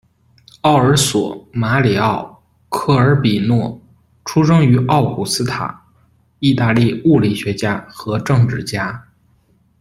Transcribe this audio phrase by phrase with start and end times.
[0.61, 2.43] 奥尔索·马里奥·
[2.75, 3.79] 科尔比诺，
[4.25, 5.79] 出生于奥古斯塔，
[6.39, 9.07] 意大利物理学家和政治家。